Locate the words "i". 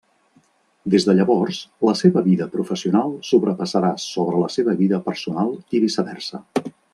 5.81-5.85